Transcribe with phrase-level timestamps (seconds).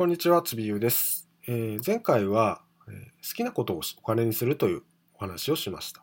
[0.00, 2.94] こんにちは、つびゆうです、えー、前回は、えー、
[3.28, 6.02] 好きなことをお金にするというお話をしました。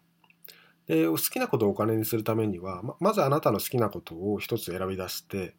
[0.86, 5.56] で好きなことをお金にするためにはままずあなたの好きなことを一つ選び出して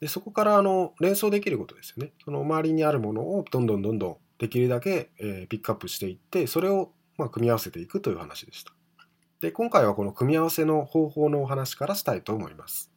[0.00, 2.12] でそこからあの連想できることですよね。
[2.24, 8.72] その周りにあるものをどんどんどんどんできるだけ、えー、ピックアップしていってそれをまあ組み合わせていくという話でした。
[9.40, 12.92] で今回はこの組み合わせの方法のお話からしたいと思います。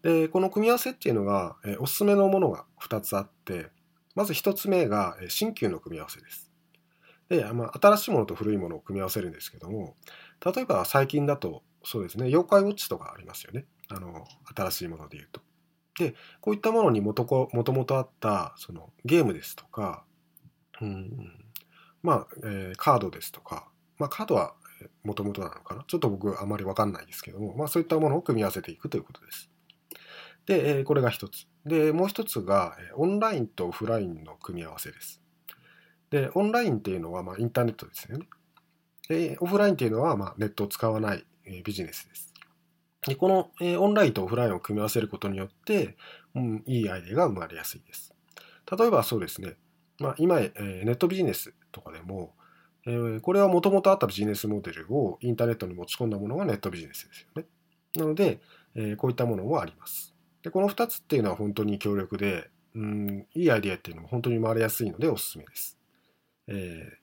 [0.00, 3.75] でこの組み合わせっていうのが、え、おすすめのものが2つあって
[4.16, 6.50] まず1つ目が新旧の組み合わせです。
[7.28, 9.96] で、まあ、新しいものと古いものを組み合わせるんですけども、
[10.44, 13.66] 例えば最近だと、そうですね、妖怪ウォッチとかありますよね。
[13.88, 14.24] あの、
[14.56, 15.40] 新しいもので言うと。
[15.98, 20.04] で、こういったものにもともとあった、そのゲームですとか、
[20.80, 21.10] うん、
[22.02, 24.54] まあ、えー、カードですとか、まあ、カードは
[25.04, 25.84] もともとなのかな。
[25.86, 29.50] ちょっと僕あまりわかんないですけども、まあ、そういったものを組み合わせていくということです。
[30.46, 31.46] でえ、これが一つ。
[31.66, 35.20] で、もう一つが、オンラインとオフラインの組み合わせです。
[36.10, 38.26] で、オンラインっていうのは、まあ、インターネットですよね。
[39.08, 42.32] で、オフラインっていうのは、まあ、ネットを使わないえビジネスです。
[43.06, 45.96] で、この、えオンラインとオフラインを組み合わせることによって、
[46.34, 48.14] うん、いいアイデアが生まれやすいです。
[48.78, 49.54] 例えばそうですね、
[49.98, 50.52] まあ、今、え
[50.84, 52.34] ネットビジネスとかでも、
[52.86, 57.46] え、これはもともとあったビジネスモデルをインターネットに持ち込んだものがネットビジネスですよね。
[57.96, 58.40] なので、
[58.74, 60.15] え、こういったものもあります。
[60.46, 65.76] でこの2つっていうのは本当に強力で、うん、いいアイデアっていうのも本当に回りやすいのでおすすめです。
[66.46, 66.52] え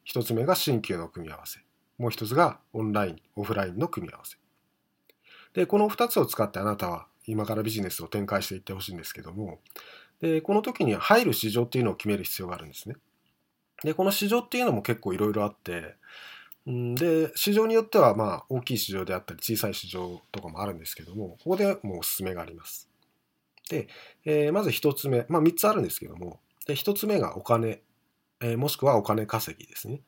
[0.07, 1.59] ー、1つ目が新旧の組み合わせ。
[1.97, 4.37] もう1つがオンライン、オフラインの組み合わせ。
[5.55, 9.59] で、この2つを使ってあなたは今からビジネスを展開していってほしいんですけども、
[10.21, 12.95] で、この時に入る市場っていうのを決める必要があるんですね。
[13.83, 15.95] で、この市場っていうのも結構いろいろあって、
[16.65, 22.89] で、市場によってはまあ大きい市場であったり小さい市場とかもあるんですけども、ここでもうおすすめがあります。
[23.73, 23.87] で、
[24.25, 27.81] えー、まず1つ目、まあ3つあるんですけども、で1つ目がお金、
[28.41, 30.01] えー、もしくはお金稼ぎですね。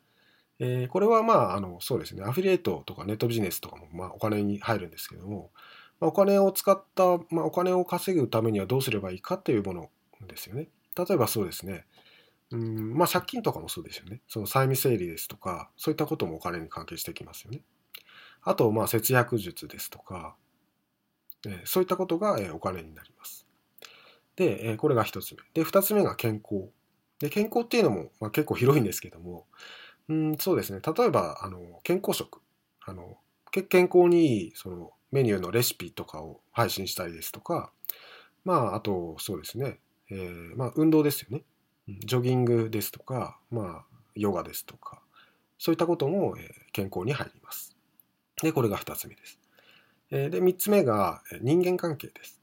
[0.60, 5.52] えー、これはまあ、あの、そうですね、アフィリエイトとかネットビジネスとかもまあお金に入るんですけども、
[6.00, 9.90] まあ、お金を使った、まあ、お金を稼ぐためにはどうすればいいかというもの
[10.28, 10.70] ですよね。
[10.98, 11.86] 例えばそうですね、
[12.52, 14.22] うんまあ、借金とかもそうですよね。
[14.28, 17.62] その債務整理ですとか、そういったこともお金に関係してきますよね。
[18.44, 20.36] あと、まあ、節約術ですとか、
[21.66, 23.45] そういったことが、お金になります。
[24.36, 25.42] で、えこれが一つ目。
[25.54, 26.70] で、二つ目が健康。
[27.20, 29.46] で、健康っていうのも、まあ、結構広いんですけども、
[30.10, 30.82] うん、そうですね。
[30.82, 32.42] 例えば、あの、健康食。
[32.86, 33.18] あの、
[33.52, 37.72] 健康にいい、その、メニューのレシピとかを配信したりですとか、
[38.44, 39.80] まあ、あと、そうですね。
[40.12, 41.44] えー、まあ、運動ですよね。
[41.88, 43.86] ジョギングですとか、まあ、
[44.16, 45.02] ヨガですとか、
[45.58, 47.76] そういったことも、え健康に入ります。
[48.42, 49.40] で、これが二つ目です。
[50.12, 52.42] えで、三つ目が人間関係です。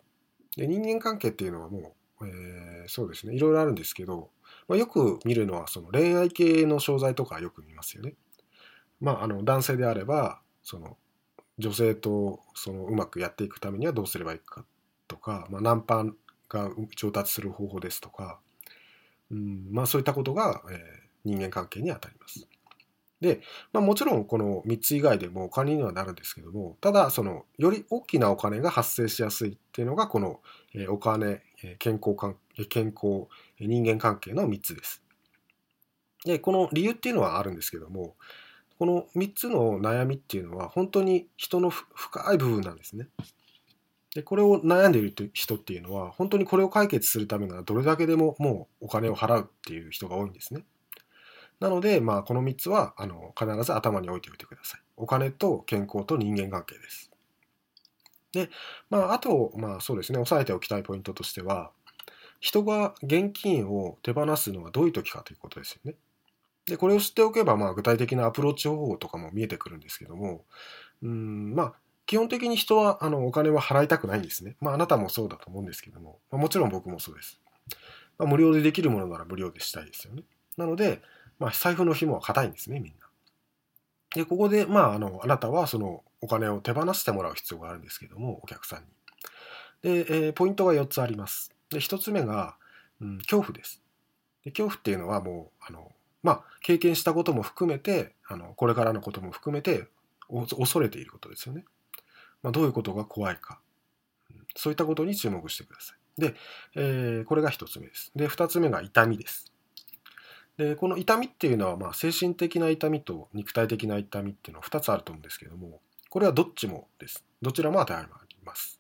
[0.57, 4.31] で人間関係っていうのはもう、えー、そうですねいろいろあるんですけど、
[4.69, 8.15] まあ、よく見るのはその恋愛系の商材とかよく見ますよね。
[9.01, 10.97] まあ、あの男性であればその
[11.59, 14.65] 女性とそのうまくやっていくためにはどうすればいいか
[15.09, 16.05] とか、まあ、ナンパ
[16.49, 18.39] が上達する方法ですとか、
[19.31, 20.79] うんまあ、そういったことが、えー、
[21.25, 22.47] 人間関係にあたります。
[23.23, 23.41] で、
[23.73, 30.41] まあ、もちろんこの3つ以外でもお金にはなるんですけども、ただそのより大きなお金が発生しやすいっていうのがこの
[30.89, 31.41] お金、
[31.79, 32.37] 健康関
[32.69, 33.29] 健康、
[33.61, 35.05] 人間関係の3つです。
[36.25, 38.17] で、この理由っていうのはあるんですけども、
[38.81, 43.07] この3つの悩みっていうのは本当に人の深い部分なんですね。
[44.17, 50.65] で、これを悩んでいる人っていうのは本当にこれを解決するためならどれだけでももうお金を払うっていう人が多いんですね。
[51.63, 54.81] なので、まあ、この3つはあの必ず頭に置いておいてください。
[54.97, 57.13] お金と健康と人間関係です。
[58.33, 58.51] で、
[58.91, 61.71] まあ、あと、まあそうですね、押さえておきたいポイントとしては、
[62.41, 65.95] 人が現金を手放すのはどういう時かということですよね。
[66.67, 70.45] で、これを知っておけば、まあ具体的なアプローチ方法とかも見えてくるんですけども、
[71.01, 71.75] うん、まあ、
[72.07, 74.57] 基本的に人はあのお金は払いたくないんですね。
[74.61, 77.41] まああなたもそうだと思うんですけども、まあ、もちろん僕もそうです。
[78.19, 80.25] まあ、無料でできるものなら無料でしたいですよね。
[80.57, 81.01] なので、
[81.39, 83.07] まあ、財布の紐は硬いんですね、みんな。
[84.15, 88.87] で、ここで、まあ、あの、あなたはそのお金を手放してもらう必要があるんですけども、お客さんに。
[89.83, 91.51] で、えー、ポイントが4つあります。
[91.71, 92.57] で、1つ目が、
[93.01, 93.83] うん、恐怖です。
[94.45, 95.93] で恐怖っていうのはもう、あの、
[96.23, 99.89] まあ、経験したことも含めて、あの、これからのことも含めて、
[100.29, 101.65] 恐れていることですよね。
[102.43, 103.61] まあ、どういうことが怖いか。
[104.57, 106.21] そういったことに注目してください。
[106.21, 106.35] で、
[106.75, 108.13] えー、これが1つ目です。
[108.15, 109.52] で、2つ目が痛みです。
[110.59, 117.25] でこの痛みっていうのは、まあ、精神的な痛みと肉体的な痛みっていうのは2つあると思うんですけどもこれはどっちもです。
[117.41, 118.79] どちらも当てはまります。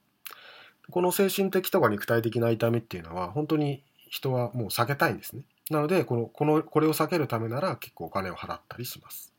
[0.91, 5.43] この精神的とか肉体的な痛みっていうのは本当に人はもう避けたいんですね。
[5.71, 9.33] なのでこのこのこれを避けるためなら結構お金を払ったりします。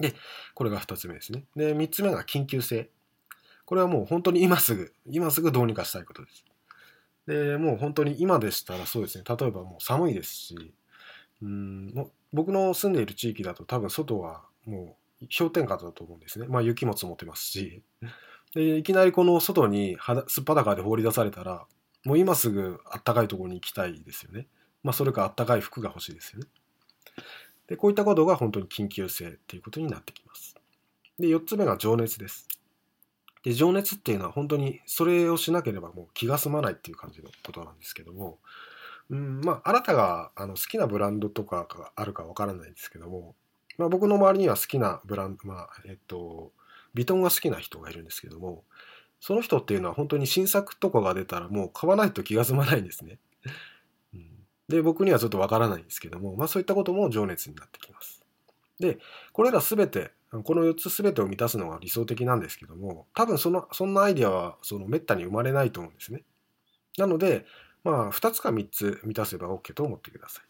[0.00, 0.14] で
[0.54, 1.44] これが2つ目ですね。
[1.54, 2.88] で3つ目が緊急性。
[3.66, 6.44] これはもう本当に今すぐ今すぐどうにかしたいことです。
[7.26, 9.24] でもう本当に今でしたらそうですね。
[9.28, 10.72] 例えばもう寒いですし
[11.44, 11.92] うん。
[11.94, 16.46] も僕の住んでいる地域だと多分外はもう氷点下だと思うんですね。
[16.48, 17.82] まあ雪も積もってますし。
[18.54, 19.96] でいきなりこの外に
[20.28, 21.66] すっぱだかで放り出されたら
[22.04, 24.46] もう今すぐあったかいところに行きたいですよね。
[24.82, 26.46] まあそれかあったかい服が欲しいですよね。
[27.66, 30.54] でこういったことが本当に緊急性っていうことになってきます。
[31.18, 32.48] で4つ目が情熱です。
[33.42, 38.38] で情熱っていうのは本当にそれをしなければもう気が済まないっていう感じのことなんですけども、
[39.10, 43.34] うんまあ、あなたがあの好きなブランドとかがあるかわからないんですけども、
[43.76, 46.52] まあ、僕の周りには好きなブランド、まあえっと、
[46.94, 48.64] ビトンが好きな人がいるんですけども
[49.20, 53.18] その人っていうのは本当に新作とかが出たらもう買わないと気が済まないんですね。
[54.12, 54.26] うん、
[54.68, 58.22] で僕にはちょっとわからないんですけども、まあ、そういったことも情熱になってきます。
[58.78, 58.98] で
[59.32, 66.22] これら全てこの4つ全てを満たすのが理想的なんですけども多分そのそんなアイデアはそのめったに生まれないと思うんですね。
[66.98, 67.46] なので
[67.84, 70.44] まあ2つか3つ満たせば OK と思ってください。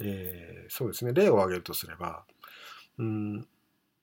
[0.00, 2.24] えー、そうですね例を挙げるとすれば
[2.98, 3.36] うん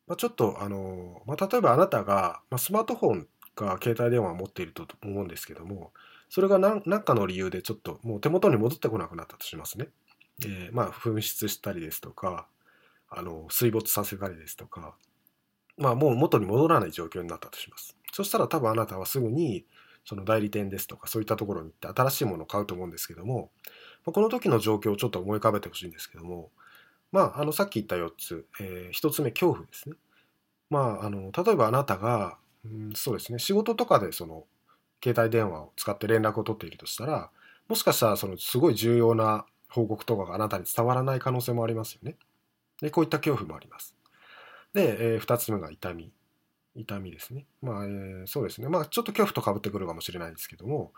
[0.07, 5.91] まあ、ちょっとあの、まあ、例えばあなたが、まあ、スマートフォンか携帯電話を持っていると思うんですけども
[6.29, 9.89] それが何何かの理由でちょっともう手元に戻ってこなくなったとしますね。
[10.43, 12.47] えー、まあ紛失したりですとか
[13.09, 14.95] あの水没させたりですとか
[15.77, 17.97] まあ、もう元に戻らない状況になったとします。
[18.13, 19.65] そしたら多分あなたはすぐに
[20.05, 23.51] その代理店ですとかそういったところに行って新しいものを買うと思うんですけども、
[24.05, 26.49] まこの時の状況をちょっと思い浮かべてほしいんですけども、
[27.11, 29.95] まあ、あのさっき言った4つ、えー、1つ目恐怖ですね。
[30.69, 34.45] まあ、あの例えばあなたが、うん、そうですね仕事とかでその
[35.03, 37.29] 携帯電話を使って連絡を取っているとしたら
[37.67, 42.17] もしかしたらそのすごい重要な報告とかがあなたに伝わらない可能性もありますよね。
[42.81, 43.95] でこういった恐怖もあります。
[44.73, 46.11] で、えー、2つ目が痛み。
[46.75, 47.45] 痛みですね。
[47.61, 48.69] まあ、えー、そうですね。
[48.69, 50.93] まあ、ちょっと恐怖とかぶってくるかもしれないですけども、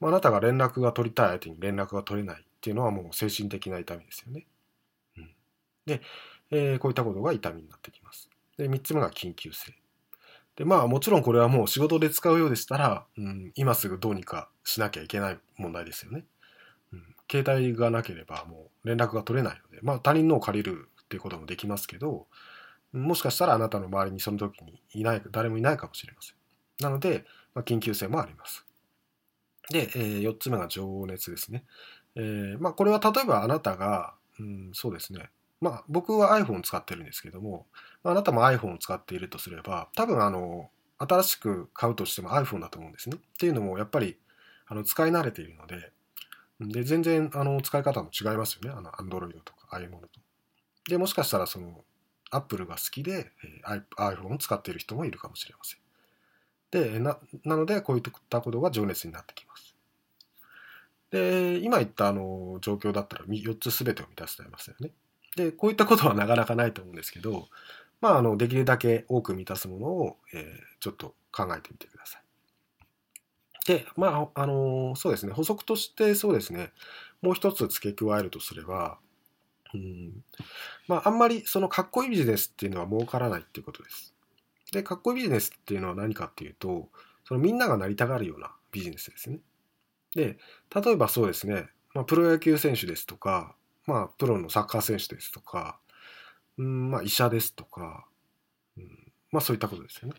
[0.00, 4.46] まあ、あなたが連絡が取りたい相手に連絡が取れないっていうのはもう精神的な痛みですよね。
[5.16, 5.30] うん、
[5.86, 6.00] で、
[6.50, 8.30] えー、こういったことが痛みになってきます。
[8.56, 9.74] で、3つ目が緊急性。
[10.56, 16.24] で、まあ、もちろんこれはもう仕事で使うようでしたら、うん、今すぐどうにかしなきゃいけない問題ですよね。
[16.92, 22.26] うん、携帯がなければもう連絡が取れないので、まあ、他人のを借りるっていうこともできますけど、
[22.92, 26.34] もしかしたらあなたの周りにその時にいない、誰もいないかもしれません。
[26.82, 28.66] なので、まあ、緊急性もあります。
[29.70, 31.64] で、えー、4つ目が情熱ですね。
[32.16, 35.30] えー、まあ、これは例えばあなたが、うん、そうですね。
[35.60, 37.66] まあ、僕は iPhone 使ってるんですけども、
[38.02, 43.16] あなたも iPhone を使っているとすれば、多分あの、新しく買うとしても iPhone だと思うんですね。
[43.18, 44.18] っていうのも、やっぱり、
[44.66, 45.92] あの、使い慣れているので、
[46.60, 48.74] で、全然、あの、使い方も違いますよね。
[48.76, 50.20] あの、Android とか、ああいうものと。
[50.88, 51.84] で、もしかしたら、その、
[52.30, 55.80] アップルが好きで、えー、iPhone を使っている人もいるかもしれません。
[56.70, 59.74] で、ななので、こういったことが情熱になってきます。
[61.10, 64.90] で、今言ったあの状況だったら4つ全てを満たしていますよね。
[65.36, 67.48] で、こういったことは なかなかないと思うんですけど、
[68.00, 72.22] まあ、あのできるだけ多く満たすものを、えー、ちょっと考えてみてください。
[73.66, 76.72] で、まあ、あのそうですね、補足としてそうですね、
[77.20, 78.98] もう一つ付け加えるとすれば、
[79.74, 80.24] うん、
[80.88, 84.14] まああんまりそのかっこいいビジネスっていうのは儲からないっていうことです。
[84.72, 86.88] でかっこいいビジネスっていうのは何かっていうと
[87.24, 89.40] そのみんながなりたがるようなビジネスですね。
[90.14, 90.38] で
[90.74, 93.54] 例えばそうですね、まあ、プロ野球選手ですとか、
[93.86, 95.78] まあ、プロのサッカー選手ですとか、
[96.58, 98.06] うんまあ、医者ですとか、
[98.76, 100.14] うんまあ、そういったことですよね。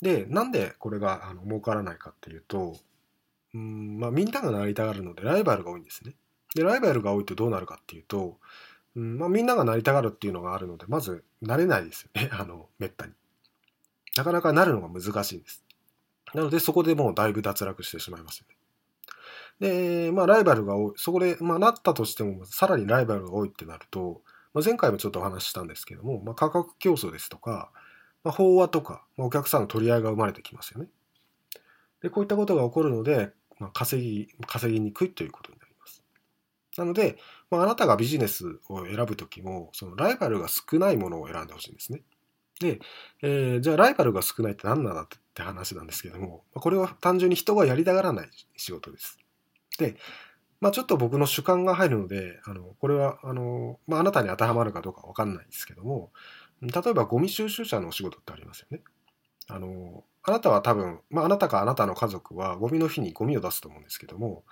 [0.00, 2.76] でなんでこれがあの儲からないかっていうと、
[3.54, 6.14] うんまあ、みんながなりたがるのでライバルが多いんですね。
[6.54, 8.38] でライバルが多いとどうなるかっていうと、
[8.98, 13.12] うんまあ、みんながなりたがるっていうのがあるのでまずなれないですよね あのめったに。
[14.16, 15.64] なかなかなるのが難しいんです。
[16.34, 18.56] なのでそこでもうだいぶ脱落してしまいますよね。
[19.60, 27.70] でまあライバルが多いそこで、まあ、なったとしてもさらにライバルが多いってなると、まあ、前回もちょっとお話ししたんですけども、まあ、価格競争ですとか、
[28.24, 30.88] まあ、飽和とか、まあ、お客さんの取り合いが生まれてきますよね。
[32.02, 35.57] でこういったことが起こるので、まあ、稼ぎ稼ぎにくいということに
[36.78, 37.18] なので、
[37.50, 42.02] まあ、あなたがビジネスを選ぶときも、そのライバルが少ないものを選んでほしいんですね。
[42.60, 42.78] で、
[43.22, 49.18] えー、じゃあライバルが少ないって何なんだって話なんですけども、これは単純に人がやりたがらない仕事です。
[49.78, 49.96] で、
[50.60, 56.12] まあ、ちょっと僕の主観が入るので、あのこれはあの、まあ、あなたに当てはまるかどうかわかんないですけども、
[56.62, 58.82] 例えばゴミ収集車のお仕事ってありますよね。
[59.48, 64.44] あのあなたは多分、まあ、あなたかあなたの家族はゴミの日にゴミを出すと思うんですけども、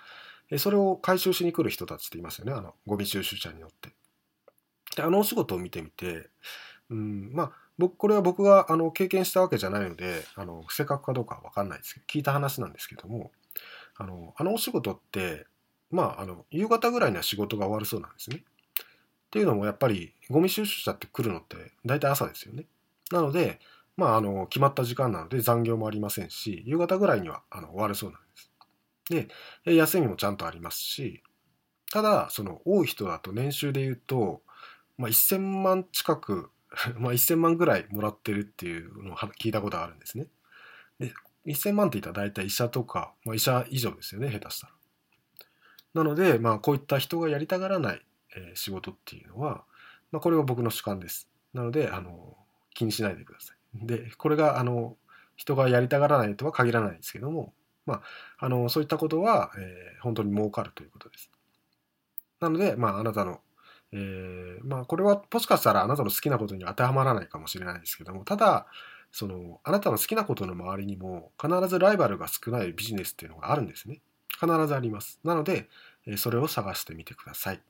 [0.58, 3.90] それを回収しに来る人たちっていますよねあのゴミ収集車に乗って。
[4.96, 6.28] であのお仕事を見てみて、
[6.90, 13.32] うん、まあ僕これは僕があの経験したわけじゃないのであの正確かどうかは分かんないですけど聞いた話なんですけども
[13.96, 15.46] あのあのお仕事って
[15.90, 18.36] まああの夕方ぐらいには仕事が終わるそうなんですね。
[18.36, 22.64] っていうのもやっぱりゴミ収集車って来るのって大体朝ですよね。
[23.10, 23.60] なので
[23.96, 28.45] まああの決まった時間なので残業もありませんし夕方ぐらいにはあの終わるそうなんです。
[29.10, 29.28] で
[29.64, 31.22] 休みもちゃんとありますし
[31.92, 34.42] ただその多い人だと年収で言うと、
[34.98, 36.50] まあ、1000万近く
[36.98, 40.26] まあ1000万ぐらいもらってるっていうのを聞いたことがあるんですね。
[40.98, 41.12] で
[41.46, 44.72] 1000万って言ったら大体医者とか、まあ、医者以上ですよね下手したら。
[45.94, 48.04] なので、まあ、こういった人がやりたがらない、
[48.36, 49.64] え、仕事っていうのは、
[50.12, 51.30] まあ、これは僕の主観です。
[51.54, 52.36] なのであの
[52.74, 53.86] 気にしないでください。
[53.86, 54.96] でこれがあの
[55.36, 57.54] 人がやりたがらないとは限らないんですけども、
[57.86, 58.02] まあ、
[58.38, 61.30] あのそういったことは、えー、本当に儲かるということです。
[62.40, 63.40] なので、まあ、あなたの
[63.92, 68.66] えー、まあこれはもしかしたらあなたの好きなことに当てはまらないかもしれないですけどもただ
[69.12, 74.00] そのあなたの好きなことの周りにも必ずライバルが少ないビジネスっていうのがあるんですね。
[74.38, 75.20] 必ずあります。
[75.24, 75.68] なので
[76.16, 77.62] それを探してみてください。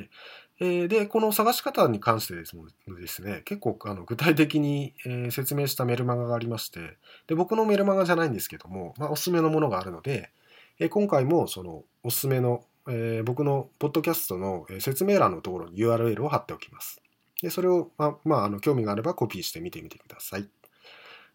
[0.00, 0.10] で
[0.58, 2.56] えでこの探し方に関してです
[2.88, 10.30] ですね結構あの具体的に、え説明したメルマガがありましてで僕のメルマガじゃないんですけども、まあ、おすすめのものがあるので、
[10.78, 17.02] え今回もそのおすすめのえ、僕のポッドキャストの説明欄のところに URL を貼っておきます。
[17.42, 20.48] でそれを、ままあ、あの興味があればコピーして見てみてください。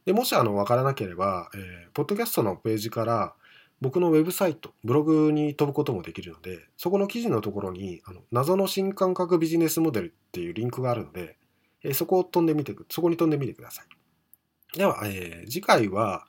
[0.06, 3.34] でもしあの分からなければ、えー、ポッドキャストのページから
[3.82, 11.38] 僕のウェブサイト、ブログに飛ぶこともできるので、そこの記事のところに、あの謎の新感覚ビジネスモデルっていうリンクがあるので、
[11.84, 14.78] えー、そこを飛んでみてくそこに飛んでみてください。
[14.78, 16.26] では、えー、次回は、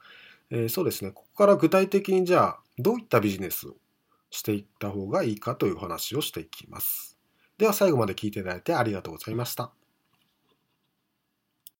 [0.50, 3.74] えー、そうですね、ここから具体的にじゃあ、どういったビジネスを
[4.30, 7.18] していった方がいいかという話をしていきます。
[7.58, 9.72] では最後まで聞いていただいてありがとうございました。